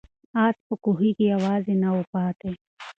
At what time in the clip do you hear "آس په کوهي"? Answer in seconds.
0.45-1.11